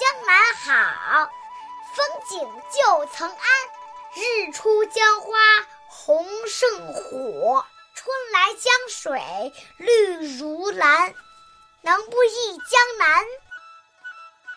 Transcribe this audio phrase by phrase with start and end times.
[0.00, 1.30] 江南好，
[1.94, 2.38] 风景
[2.72, 3.36] 旧曾谙。
[4.14, 5.36] 日出江花
[5.88, 11.14] 红胜火，春来江水绿如蓝。
[11.82, 13.26] 能不忆江南？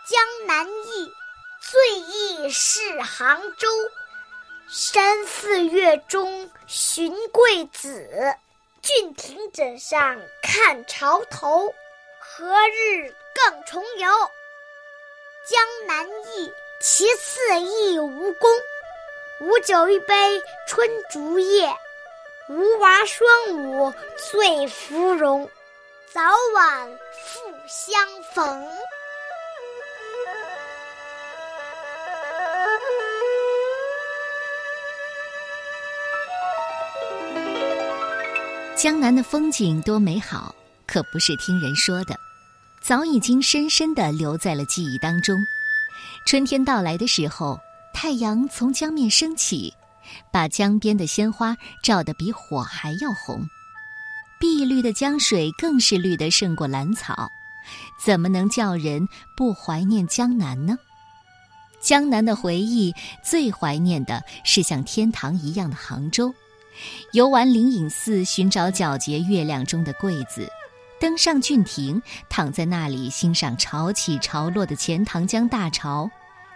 [0.08, 1.12] 江南忆，
[1.60, 3.68] 最忆是杭州。
[4.70, 8.34] 山寺月中寻桂子，
[8.82, 11.76] 郡亭枕上看潮头。
[12.22, 14.10] 何日更重游？
[15.46, 16.08] 江南
[16.38, 18.50] 忆，其次忆吴宫。
[19.42, 21.76] 吴酒一杯春竹叶，
[22.48, 23.94] 吴娃双舞
[24.32, 25.50] 醉芙蓉。
[26.14, 26.22] 早
[26.56, 28.68] 晚复相逢。
[38.78, 40.56] 江南的风景多美好，
[40.88, 42.16] 可不是听人说的，
[42.84, 45.42] 早已经深深的留在了记忆当中。
[46.26, 47.58] 春天到来的时候，
[47.94, 49.74] 太阳从江面升起，
[50.32, 53.48] 把江边的鲜花照得比火还要红，
[54.38, 57.32] 碧绿的江水更是绿得胜过蓝草，
[58.04, 60.78] 怎么能叫人不怀念江南呢？
[61.80, 66.34] 江南的回忆，最怀念的是像天堂一样的杭州。
[67.14, 70.48] 游玩灵隐寺，寻找皎洁月亮中的桂子；
[71.04, 76.10] 登上郡亭，躺在那里欣赏潮起潮落的钱塘江大潮。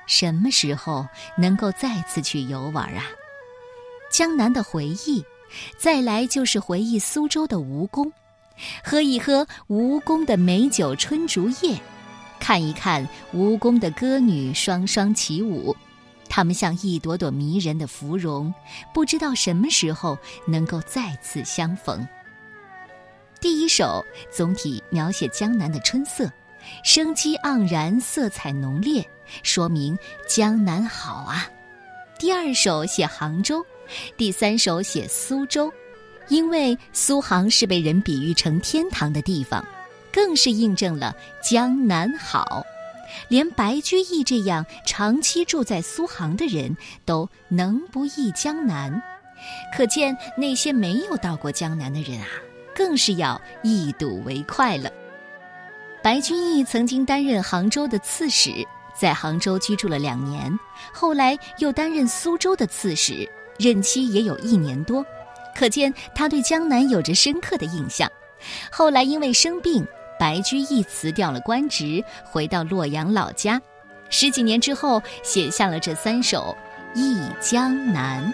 [0.05, 1.05] 什么时候
[1.37, 3.03] 能够再次去游玩啊？
[4.09, 5.21] 江南的回忆，
[5.77, 8.09] 再来就是回忆苏州的吴宫，
[8.81, 11.77] 喝一喝吴宫的美酒春竹叶，
[12.39, 15.75] 看一看吴宫的歌女双双起舞。
[16.29, 18.53] 他们像一朵朵迷人的芙蓉，
[18.93, 22.07] 不知道什么时候能够再次相逢。
[23.39, 26.31] 第一首总体描写江南的春色，
[26.83, 29.07] 生机盎然，色彩浓烈，
[29.43, 29.97] 说明
[30.27, 31.47] 江南好啊。
[32.17, 33.63] 第二首写杭州，
[34.15, 35.71] 第三首写苏州，
[36.29, 39.63] 因为苏杭是被人比喻成天堂的地方，
[40.11, 42.65] 更是印证了江南好。
[43.29, 46.75] 连白居易这样长期住在苏杭的人
[47.05, 49.01] 都能不忆江南，
[49.75, 52.27] 可见那些没有到过江南的人啊，
[52.77, 54.91] 更是要一睹为快了。
[56.03, 58.51] 白居易曾经担任杭州的刺史，
[58.95, 60.57] 在杭州居住了两年，
[60.93, 63.27] 后来又担任苏州的刺史，
[63.57, 65.03] 任期也有一年多，
[65.55, 68.07] 可见他对江南有着深刻的印象。
[68.71, 69.83] 后来因为生病。
[70.19, 73.61] 白居易辞掉了官职，回到洛阳老家。
[74.09, 76.57] 十几年之后，写下了这三首
[76.99, 78.33] 《忆江南》。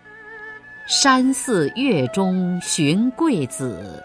[0.87, 4.03] 山寺月中寻桂子，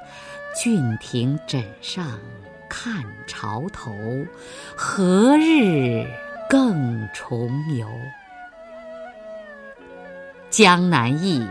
[0.54, 2.18] 郡亭枕上
[2.68, 3.92] 看潮头。
[4.76, 6.06] 何日
[6.48, 7.88] 更重游？
[10.48, 11.44] 江南忆，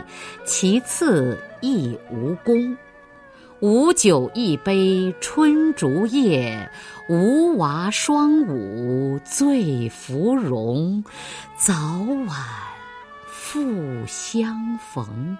[0.46, 2.76] 其次忆吴宫。
[3.60, 6.70] 吴酒一杯春竹叶，
[7.08, 11.04] 吴娃双舞醉芙蓉。
[11.56, 11.74] 早
[12.26, 12.38] 晚
[13.48, 15.38] 复相逢。